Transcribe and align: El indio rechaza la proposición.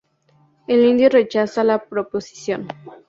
El 0.65 0.83
indio 0.83 1.09
rechaza 1.09 1.63
la 1.63 1.85
proposición. 1.85 2.67